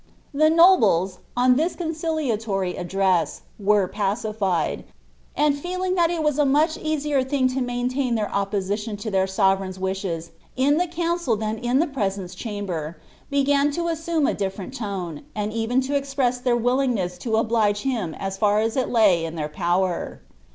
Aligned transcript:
"The 0.33 0.49
nobles, 0.49 1.19
on 1.37 1.57
this 1.57 1.75
conciliatory 1.75 2.75
address, 2.75 3.41
were 3.59 3.87
pacified; 3.87 4.83
and 5.35 5.55
feeling 5.55 5.93
that 5.93 6.09
it 6.09 6.23
was 6.23 6.39
a 6.39 6.43
much 6.45 6.75
easier 6.79 7.23
thing 7.23 7.47
to 7.49 7.61
maintain 7.61 8.15
their 8.15 8.31
opposition 8.33 8.97
to 8.97 9.11
their 9.11 9.27
sovereign's 9.27 9.77
wishes 9.77 10.31
in 10.55 10.77
the 10.77 10.87
councS 10.87 11.27
than 11.37 11.59
in 11.59 11.77
the 11.77 11.85
presence 11.85 12.33
chamber, 12.33 12.97
began 13.29 13.69
to 13.73 13.89
assume 13.89 14.25
a 14.25 14.33
difierent 14.33 14.75
tone, 14.75 15.21
and 15.35 15.53
even 15.53 15.81
to 15.81 15.95
express 15.95 16.39
their 16.39 16.57
willingness 16.57 17.19
to 17.19 17.35
oblige 17.35 17.81
him 17.81 18.15
as 18.15 18.37
far 18.39 18.59
as 18.59 18.75
it 18.75 18.89
lay 18.89 19.23
in 19.23 19.35
their 19.35 19.49
power.' 19.49 20.19